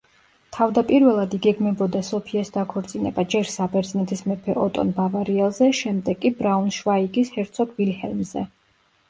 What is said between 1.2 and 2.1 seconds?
იგეგმებოდა